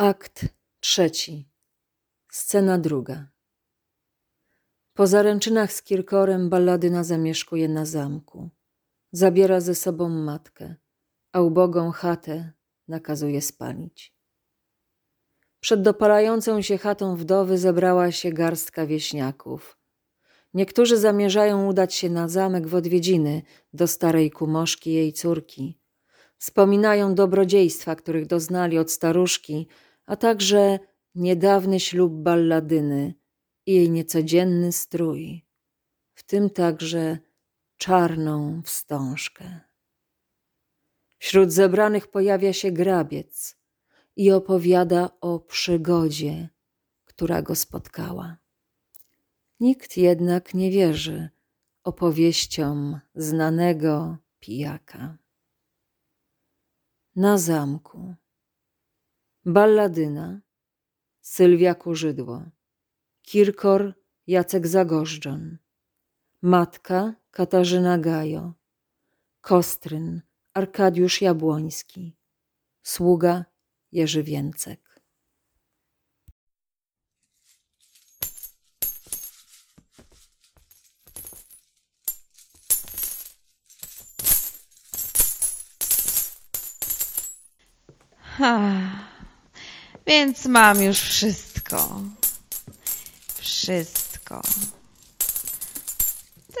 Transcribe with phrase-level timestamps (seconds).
[0.00, 0.44] Akt
[0.80, 1.48] trzeci.
[2.32, 3.26] Scena druga.
[4.94, 8.50] Po zaręczynach z Kirkorem balladyna zamieszkuje na zamku.
[9.12, 10.74] Zabiera ze sobą matkę,
[11.32, 12.52] a ubogą chatę
[12.88, 14.14] nakazuje spalić.
[15.60, 19.78] Przed dopalającą się chatą wdowy zebrała się garstka wieśniaków.
[20.54, 23.42] Niektórzy zamierzają udać się na zamek w odwiedziny
[23.72, 25.80] do starej kumoszki jej córki.
[26.38, 29.68] Wspominają dobrodziejstwa, których doznali od staruszki,
[30.10, 30.78] a także
[31.14, 33.14] niedawny ślub balladyny
[33.66, 35.46] i jej niecodzienny strój,
[36.14, 37.18] w tym także
[37.76, 39.60] czarną wstążkę.
[41.18, 43.56] Wśród zebranych pojawia się grabiec
[44.16, 46.48] i opowiada o przygodzie,
[47.04, 48.36] która go spotkała.
[49.60, 51.28] Nikt jednak nie wierzy
[51.84, 55.18] opowieściom znanego pijaka.
[57.16, 58.14] Na zamku.
[59.46, 60.40] Balladyna
[61.20, 62.42] Sylwia Kurzydło
[63.22, 63.94] Kirkor
[64.26, 65.58] Jacek Zagorzczon
[66.42, 68.54] Matka Katarzyna Gajo
[69.40, 70.22] Kostryn
[70.54, 72.16] Arkadiusz Jabłoński
[72.82, 73.44] Sługa
[73.92, 75.00] Jerzy Więcek.
[88.20, 89.09] Ha,
[90.10, 92.00] więc mam już wszystko.
[93.38, 94.42] Wszystko.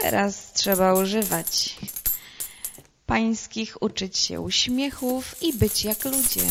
[0.00, 1.78] Teraz trzeba używać
[3.06, 6.46] pańskich, uczyć się uśmiechów i być jak ludzie,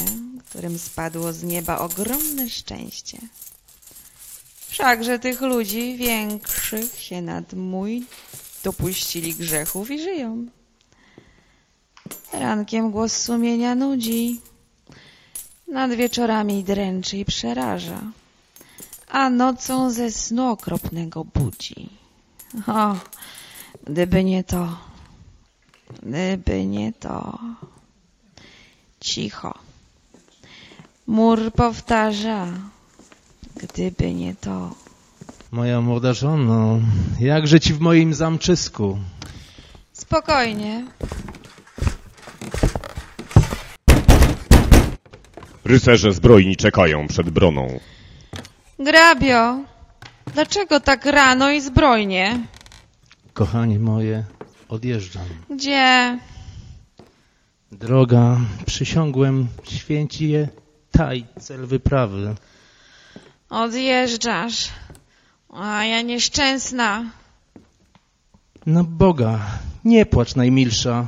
[0.50, 3.18] którym spadło z nieba ogromne szczęście.
[4.68, 8.06] Wszakże tych ludzi większych się nad mój
[8.64, 10.46] dopuścili grzechów i żyją.
[12.34, 14.42] Rankiem głos sumienia nudzi,
[15.72, 18.02] nad wieczorami dręczy i przeraża,
[19.08, 21.90] a nocą ze snu okropnego budzi.
[22.68, 22.96] O,
[23.88, 24.78] gdyby nie to,
[26.04, 27.40] gdyby nie to.
[29.00, 29.54] Cicho.
[31.08, 32.48] Mur powtarza,
[33.56, 34.76] gdyby nie to.
[35.52, 36.80] Moja młoda żono,
[37.20, 38.98] jakże ci w moim zamczysku?
[39.94, 40.86] Spokojnie.
[45.70, 47.80] Rycerze zbrojni czekają przed broną.
[48.80, 49.60] Grabio,
[50.34, 52.40] dlaczego tak rano i zbrojnie?
[53.34, 54.24] Kochanie moje,
[54.70, 55.26] odjeżdżam.
[55.50, 56.20] Gdzie?
[57.72, 60.48] Droga, przysiągłem, święci je
[60.92, 62.36] taj cel wyprawy.
[63.50, 64.70] Odjeżdżasz.
[65.54, 67.06] A ja nieszczęsna.
[68.66, 69.40] Na Boga,
[69.86, 71.08] nie płacz najmilsza,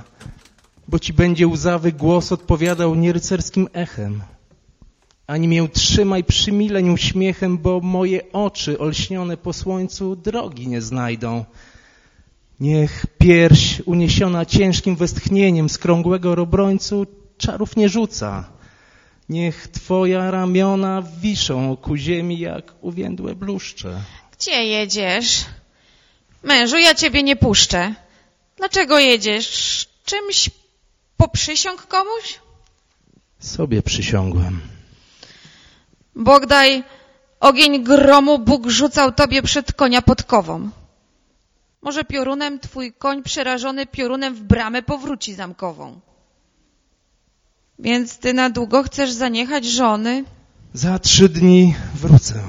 [0.87, 4.21] bo ci będzie łzawy głos odpowiadał nierycerskim echem.
[5.31, 11.45] Ani mię trzymaj przymileń uśmiechem, bo moje oczy olśnione po słońcu drogi nie znajdą.
[12.59, 17.05] Niech pierś uniesiona ciężkim westchnieniem z krągłego robrońcu
[17.37, 18.49] czarów nie rzuca.
[19.29, 24.01] Niech twoja ramiona wiszą ku ziemi jak uwiędłe bluszcze.
[24.37, 25.45] Gdzie jedziesz?
[26.43, 27.95] Mężu, ja ciebie nie puszczę.
[28.57, 29.87] Dlaczego jedziesz?
[30.05, 30.49] Czymś
[31.17, 32.39] poprzysiąg komuś?
[33.39, 34.80] Sobie przysiągłem.
[36.23, 36.83] Bogdaj,
[37.39, 40.69] ogień gromu Bóg rzucał tobie przed konia podkową.
[41.81, 45.99] Może piorunem twój koń przerażony piorunem w bramę powróci zamkową.
[47.79, 50.23] Więc ty na długo chcesz zaniechać żony?
[50.73, 52.43] Za trzy dni wrócę.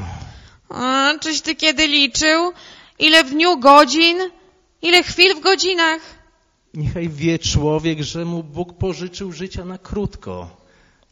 [0.69, 2.53] A, czyś ty kiedy liczył?
[2.99, 4.19] Ile w dniu godzin?
[4.83, 6.01] Ile chwil w godzinach?
[6.75, 10.62] Niechaj wie człowiek, że mu Bóg pożyczył życia na krótko.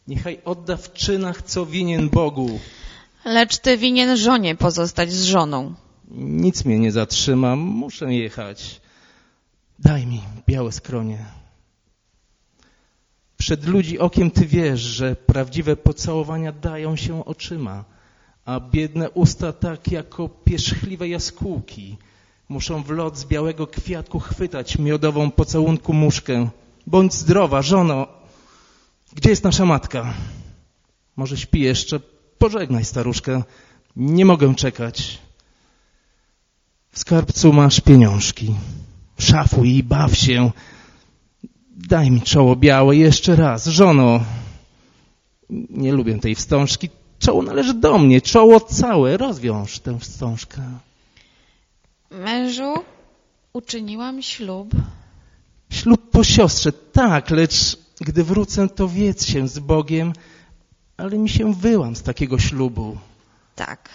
[0.07, 2.59] Niechaj odda w czynach, co winien Bogu.
[3.25, 5.73] Lecz ty winien żonie pozostać z żoną.
[6.17, 8.81] Nic mnie nie zatrzyma, muszę jechać.
[9.79, 11.25] Daj mi białe skronie.
[13.37, 17.83] Przed ludzi okiem ty wiesz, że prawdziwe pocałowania dają się oczyma,
[18.45, 21.97] a biedne usta tak jako pierzchliwe jaskółki
[22.49, 26.49] muszą w lot z białego kwiatku chwytać miodową pocałunku muszkę.
[26.87, 28.20] Bądź zdrowa, żono.
[29.15, 30.13] Gdzie jest nasza matka?
[31.15, 31.99] Może śpi jeszcze?
[32.37, 33.43] Pożegnaj staruszkę.
[33.95, 35.17] Nie mogę czekać.
[36.91, 38.55] W skarbcu masz pieniążki.
[39.19, 40.51] Szafuj i baw się.
[41.69, 43.65] Daj mi czoło białe jeszcze raz.
[43.65, 44.23] Żono,
[45.69, 46.89] nie lubię tej wstążki.
[47.19, 48.21] Czoło należy do mnie.
[48.21, 49.17] Czoło całe.
[49.17, 50.61] Rozwiąż tę wstążkę.
[52.11, 52.73] Mężu,
[53.53, 54.71] uczyniłam ślub.
[55.69, 60.13] Ślub po siostrze, tak, lecz gdy wrócę, to wiedz się z Bogiem,
[60.97, 62.97] ale mi się wyłam z takiego ślubu,
[63.55, 63.89] Tak.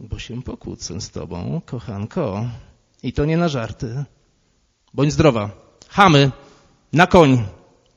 [0.00, 2.46] bo się pokłócę z tobą, kochanko.
[3.02, 4.04] I to nie na żarty.
[4.94, 5.50] Bądź zdrowa.
[5.88, 6.30] Chamy,
[6.92, 7.46] na koń.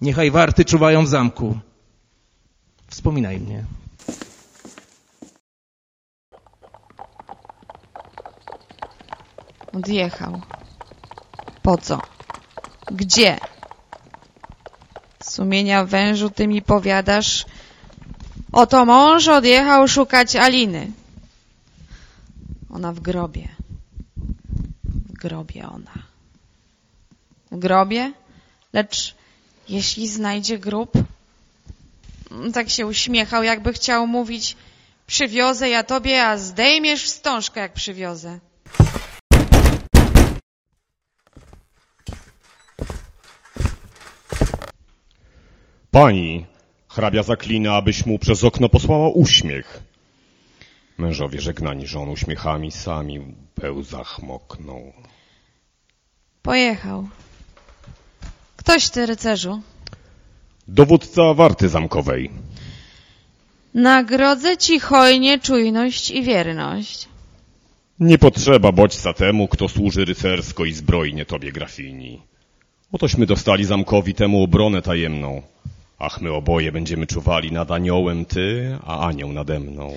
[0.02, 1.58] Niechaj warty czuwają w zamku.
[2.88, 3.66] Wspominaj mnie.
[9.74, 10.42] Odjechał.
[11.64, 12.02] Po co?
[12.92, 13.38] Gdzie?
[15.38, 17.45] Sumienia wężu ty mi powiadasz,
[18.51, 20.92] oto mąż odjechał szukać Aliny.
[22.69, 23.48] Ona w grobie.
[24.86, 25.94] W grobie ona.
[27.51, 28.12] W grobie?
[28.74, 29.16] Lecz
[29.69, 30.92] jeśli znajdzie grób?
[32.54, 34.57] Tak się uśmiechał, jakby chciał mówić,
[35.07, 38.40] przywiozę ja tobie, a zdejmiesz wstążkę, jak przywiozę.
[45.98, 46.46] Pani,
[46.88, 49.84] hrabia zaklina, abyś mu przez okno posłała uśmiech.
[50.98, 54.94] Mężowie żegnani żon uśmiechami sami w pełzach mokną.
[56.42, 57.08] Pojechał.
[58.56, 59.62] Ktoś ty, rycerzu.
[60.68, 62.30] Dowódca warty zamkowej.
[63.74, 67.08] Nagrodzę ci hojnie czujność i wierność.
[68.00, 72.22] Nie potrzeba bodźca temu, kto służy rycersko i zbrojnie tobie, grafini.
[72.92, 75.42] Otośmy dostali zamkowi temu obronę tajemną.
[76.00, 79.94] Ach, my oboje będziemy czuwali nad aniołem ty, a anioł nade mną.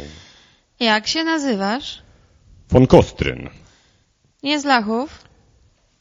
[0.80, 2.02] Jak się nazywasz?
[2.70, 3.48] Von Kostryn,
[4.42, 5.24] Nie z Lachów?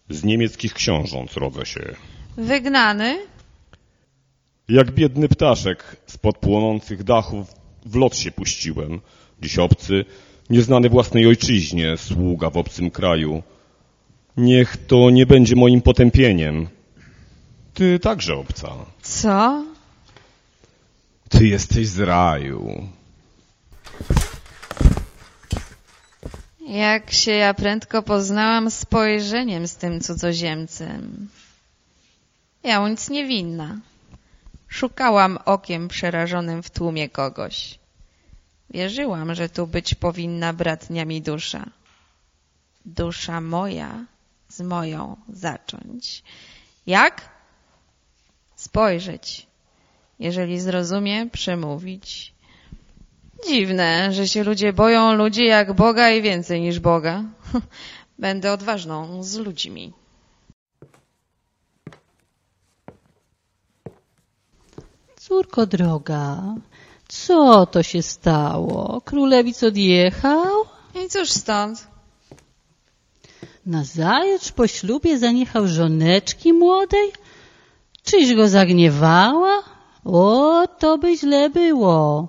[0.10, 1.96] z niemieckich książąt rodzę się.
[2.38, 3.20] Wygnany?
[4.70, 7.48] Jak biedny ptaszek spod płonących dachów
[7.86, 9.02] w lot się puściłem.
[9.42, 10.06] Dziś obcy,
[10.50, 13.44] nieznany własnej ojczyźnie, sługa w obcym kraju.
[14.38, 16.68] Niech to nie będzie moim potępieniem.
[17.74, 18.70] Ty także obca.
[19.02, 19.64] Co?
[21.30, 22.90] Ty jesteś z raju.
[26.68, 31.30] Jak się ja prędko poznałam spojrzeniem z tym cudzoziemcem.
[32.64, 33.78] Ja nic niewinna.
[34.68, 37.80] Szukałam okiem przerażonym w tłumie kogoś.
[38.70, 41.66] Wierzyłam, że tu być powinna bratnia mi dusza.
[42.86, 44.06] Dusza moja
[44.48, 46.24] z moją zacząć.
[46.88, 47.30] Jak?
[48.56, 49.49] Spojrzeć.
[50.20, 52.34] Jeżeli zrozumie, przemówić.
[53.48, 57.24] Dziwne, że się ludzie boją ludzi jak Boga i więcej niż Boga.
[58.20, 59.94] Będę odważną z ludźmi.
[65.16, 66.56] Córko droga,
[67.08, 69.02] co to się stało?
[69.06, 70.66] Królewic odjechał?
[71.06, 71.88] I cóż stąd?
[73.66, 77.12] Nazajutrz po ślubie zaniechał żoneczki młodej?
[78.04, 79.79] Czyś go zagniewała?
[80.14, 82.28] O, to by źle było.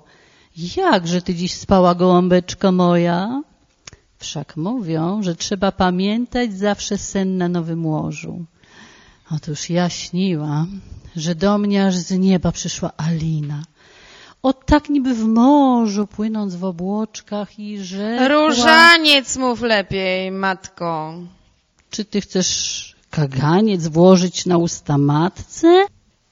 [0.77, 3.41] Jakże ty dziś spała, gołąbeczko moja?
[4.17, 8.45] Wszak mówią, że trzeba pamiętać zawsze sen na nowym łożu.
[9.35, 10.81] Otóż ja śniłam,
[11.15, 13.63] że do mnie aż z nieba przyszła Alina.
[14.43, 18.27] O tak niby w morzu, płynąc w obłoczkach i rzekła...
[18.27, 21.13] Różaniec mów lepiej, matko.
[21.89, 25.85] Czy ty chcesz kaganiec włożyć na usta matce?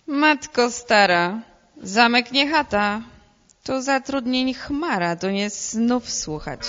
[0.10, 1.42] Matko stara,
[1.84, 3.02] zamek nie chata.
[3.64, 6.60] Tu zatrudnień chmara, tu nie snów słuchać.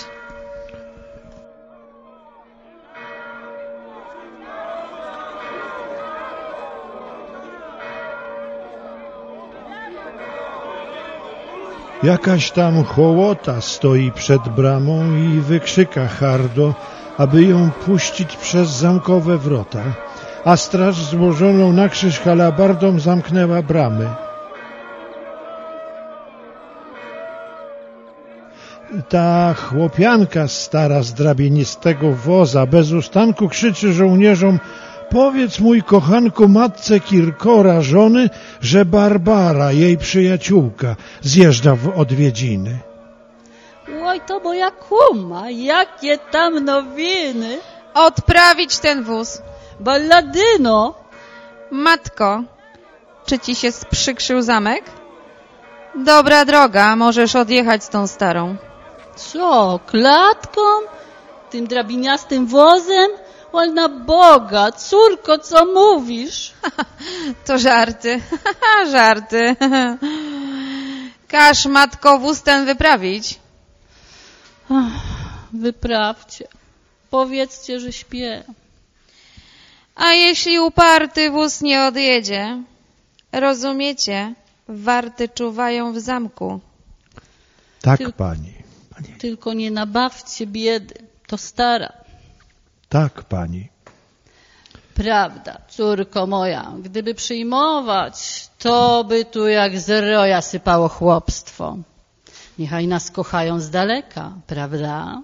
[12.03, 16.73] Jakaś tam hołota stoi przed bramą i wykrzyka hardo,
[17.17, 19.83] aby ją puścić przez zamkowe wrota,
[20.45, 24.07] a straż złożoną na krzyż halabardą zamknęła bramy.
[29.09, 34.59] Ta chłopianka stara z drabienistego woza bez ustanku krzyczy żołnierzom
[35.11, 38.29] Powiedz mój kochanku matce Kirkora żony,
[38.61, 42.79] że Barbara, jej przyjaciółka, zjeżdża w odwiedziny.
[44.03, 47.57] Oj, to moja kuma, jakie tam nowiny!
[47.93, 49.41] Odprawić ten wóz.
[49.81, 50.93] Balladyno!
[51.71, 52.43] Matko,
[53.25, 54.85] czy ci się sprzykrzył zamek?
[55.95, 58.55] Dobra droga, możesz odjechać z tą starą.
[59.15, 60.61] Co, klatką?
[61.49, 63.11] Tym drabiniastym wozem?
[63.53, 66.53] Oj, na Boga, córko, co mówisz?
[67.45, 68.21] To żarty,
[68.91, 69.55] żarty.
[71.27, 73.39] Każ matko wóz ten wyprawić.
[75.53, 76.47] Wyprawcie.
[77.09, 78.43] Powiedzcie, że śpię.
[80.01, 82.63] A jeśli uparty wóz nie odjedzie?
[83.31, 84.33] Rozumiecie?
[84.67, 86.59] Warty czuwają w zamku.
[87.81, 88.53] Tak, Tylko- pani.
[89.19, 90.95] Tylko nie nabawcie biedy,
[91.27, 91.93] to stara.
[92.89, 93.69] Tak, pani.
[94.93, 101.77] Prawda, córko moja, gdyby przyjmować, to by tu jak z roja sypało chłopstwo.
[102.59, 105.21] Niechaj nas kochają z daleka, prawda?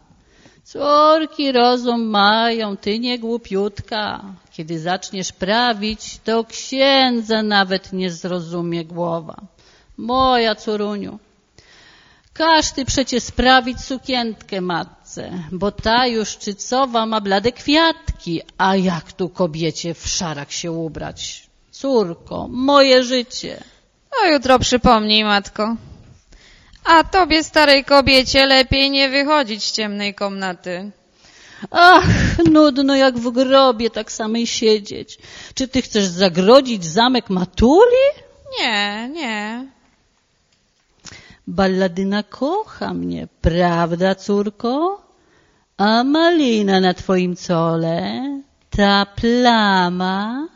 [0.68, 4.24] Córki rozum mają, ty nie głupiutka.
[4.52, 9.36] Kiedy zaczniesz prawić, to księdza nawet nie zrozumie głowa.
[9.98, 11.20] Moja córuniu,
[12.34, 19.14] każ ty przecie sprawić sukientkę matce, bo ta już czycowa ma blade kwiatki, a jak
[19.14, 21.50] tu kobiecie w szarak się ubrać?
[21.72, 23.64] Córko, moje życie.
[24.24, 25.76] O jutro przypomnij, matko.
[26.88, 30.92] A tobie, starej kobiecie, lepiej nie wychodzić z ciemnej komnaty.
[31.72, 32.06] Ach,
[32.52, 35.18] nudno jak w grobie tak samej siedzieć.
[35.54, 38.06] Czy ty chcesz zagrodzić zamek Matuli?
[38.60, 39.68] Nie, nie.
[41.48, 45.02] Balladyna kocha mnie, prawda, córko?
[45.78, 48.02] A malina na twoim cole,
[48.70, 50.48] ta plama.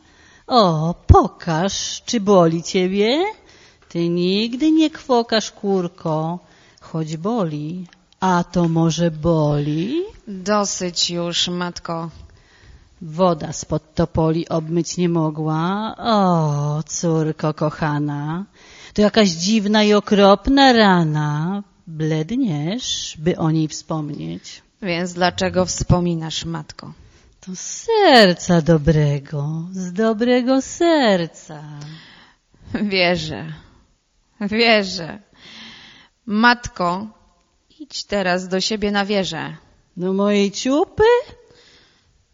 [0.47, 3.23] O, pokaż, czy boli ciebie?
[3.91, 6.39] Ty nigdy nie kwokasz, kurko,
[6.81, 7.87] choć boli.
[8.19, 10.03] A to może boli?
[10.27, 12.09] Dosyć już, matko.
[13.01, 15.95] Woda spod topoli obmyć nie mogła.
[15.97, 18.45] O, córko kochana,
[18.93, 21.63] to jakaś dziwna i okropna rana.
[21.87, 24.61] Bledniesz, by o niej wspomnieć.
[24.81, 26.93] Więc dlaczego wspominasz, matko?
[27.39, 31.63] To serca dobrego, z dobrego serca.
[32.73, 33.45] Wierzę,
[34.47, 35.19] wierzę.
[36.25, 37.07] Matko,
[37.79, 39.55] idź teraz do siebie na wieżę.
[39.97, 41.03] Do mojej ciupy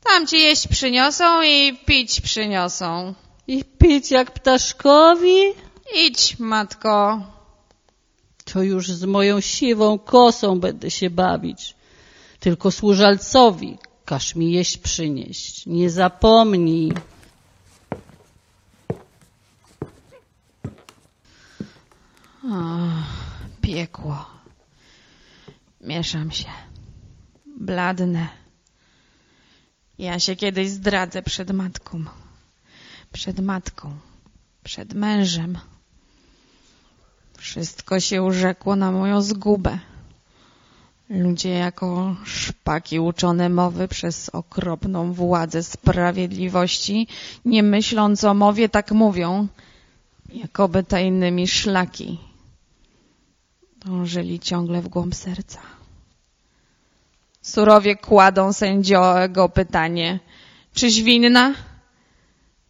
[0.03, 3.13] Tam ci jeść przyniosą i pić przyniosą.
[3.47, 5.39] i pić jak ptaszkowi,
[5.95, 7.21] Idź, matko.
[8.45, 11.75] to już z moją siwą kosą będę się bawić.
[12.39, 15.65] Tylko służalcowi każ mi jeść przynieść.
[15.65, 16.93] Nie zapomnij.
[23.67, 24.25] Piekło.
[25.81, 26.49] Mieszam się.
[27.59, 28.27] Bladnę.
[29.97, 32.03] Ja się kiedyś zdradzę przed matką.
[33.13, 33.97] Przed matką.
[34.63, 35.57] Przed mężem.
[37.37, 39.79] Wszystko się urzekło na moją zgubę.
[41.09, 47.07] Ludzie jako szpaki uczone mowy przez okropną władzę sprawiedliwości,
[47.45, 49.47] nie myśląc o mowie, tak mówią,
[50.33, 52.26] jakoby tajnymi szlaki
[53.87, 55.59] dążyli ciągle w głąb serca.
[57.41, 60.19] Surowie kładą sędziego pytanie,
[60.73, 61.53] czyś winna?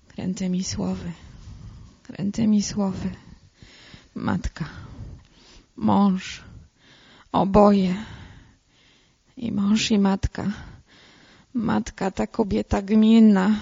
[0.07, 1.11] Krętymi słowy,
[2.03, 3.09] krętymi słowy.
[4.15, 4.65] Matka,
[5.75, 6.41] mąż,
[7.31, 7.95] oboje.
[9.37, 10.43] I mąż i matka.
[11.53, 13.55] Matka ta kobieta gminna.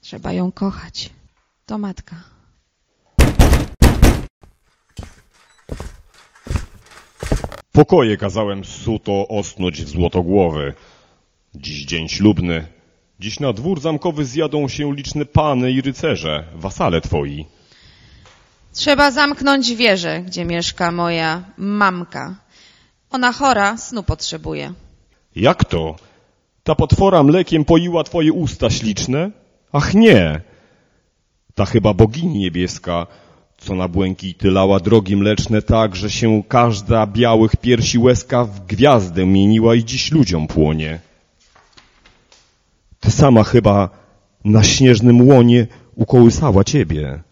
[0.00, 1.10] Trzeba ją kochać.
[1.66, 2.37] To matka.
[7.78, 10.74] Pokoje kazałem suto osnąć w złotogłowy.
[11.54, 12.66] Dziś dzień ślubny.
[13.20, 17.46] Dziś na dwór zamkowy zjadą się liczne pany i rycerze, wasale twoi.
[18.72, 22.34] Trzeba zamknąć wieżę, gdzie mieszka moja mamka.
[23.10, 24.72] Ona chora, snu potrzebuje.
[25.36, 25.96] Jak to?
[26.62, 29.30] Ta potwora mlekiem poiła twoje usta śliczne?
[29.72, 30.40] Ach nie!
[31.54, 33.06] Ta chyba bogini niebieska,
[33.58, 39.26] co na błękity lała drogi mleczne tak, że się każda białych piersi łezka w gwiazdę
[39.26, 41.00] mieniła i dziś ludziom płonie.
[43.00, 43.90] Ty sama chyba
[44.44, 47.22] na śnieżnym łonie ukołysała ciebie.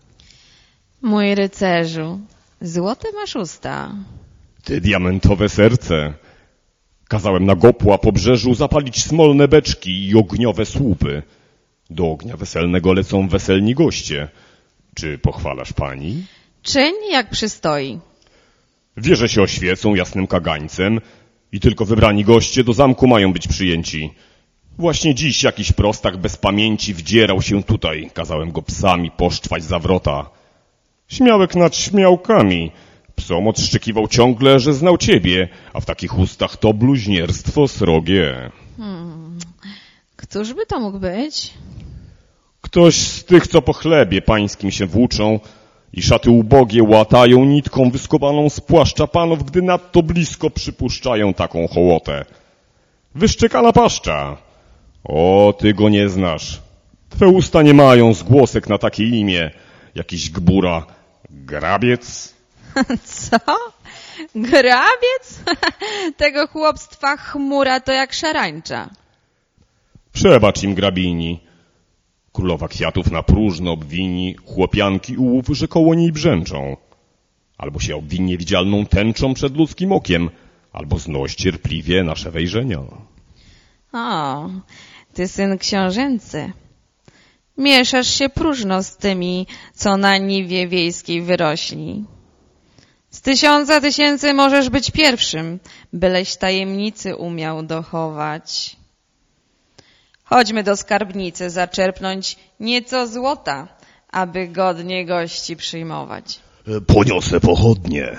[1.02, 2.20] Mój rycerzu,
[2.60, 3.92] złote masz usta.
[4.64, 6.12] Ty diamentowe serce.
[7.08, 11.22] Kazałem na gopła pobrzeżu zapalić smolne beczki i ogniowe słupy.
[11.90, 14.28] Do ognia weselnego lecą weselni goście.
[14.96, 16.24] Czy pochwalasz pani?
[16.62, 17.98] Czyń jak przystoi.
[18.96, 21.00] Wieże się oświecą jasnym kagańcem
[21.52, 24.10] i tylko wybrani goście do zamku mają być przyjęci.
[24.78, 28.10] Właśnie dziś jakiś prostak bez pamięci wdzierał się tutaj.
[28.14, 30.30] Kazałem go psami poszczwać za wrota.
[31.08, 32.72] Śmiałek nad śmiałkami.
[33.16, 38.50] Psom odszczykiwał ciągle, że znał ciebie, a w takich ustach to bluźnierstwo srogie.
[40.16, 41.54] Któż by to mógł być?
[42.66, 45.40] Ktoś z tych, co po chlebie pańskim się włóczą
[45.92, 52.24] i szaty ubogie łatają nitką wyskobaną z płaszcza panów, gdy nadto blisko przypuszczają taką hołotę.
[53.14, 54.36] Wyszczekana paszcza.
[55.04, 56.60] O, ty go nie znasz.
[57.10, 59.50] Twe usta nie mają zgłosek na takie imię.
[59.94, 60.86] Jakiś gbura.
[61.30, 62.34] Grabiec?
[63.04, 63.38] Co?
[64.34, 65.26] Grabiec?
[66.22, 68.90] Tego chłopstwa chmura to jak szarańcza.
[70.12, 71.45] Przebacz im grabini.
[72.36, 76.76] Królowa kwiatów na próżno obwini chłopianki ułów, że koło niej brzęczą.
[77.58, 80.30] Albo się obwinie widzialną tęczą przed ludzkim okiem,
[80.72, 82.80] albo znoś cierpliwie nasze wejrzenia.
[83.92, 84.48] O,
[85.14, 86.52] ty syn książęcy.
[87.58, 92.04] Mieszasz się próżno z tymi, co na niwie wiejskiej wyrośli.
[93.10, 95.58] Z tysiąca tysięcy możesz być pierwszym,
[95.92, 98.76] byleś tajemnicy umiał dochować.
[100.28, 103.68] Chodźmy do skarbnicy zaczerpnąć nieco złota,
[104.12, 106.40] aby godnie gości przyjmować.
[106.86, 108.16] Poniosę pochodnie.